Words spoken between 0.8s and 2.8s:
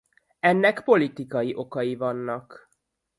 politikai okai vannak.